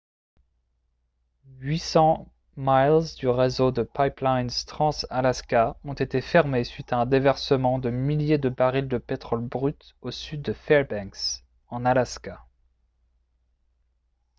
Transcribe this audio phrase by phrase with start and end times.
[1.61, 7.91] 800 miles du réseau de pipelines trans-alaska ont été fermés suite à un déversement de
[7.91, 12.43] milliers de barils de pétrole brut au sud de fairbanks en alaska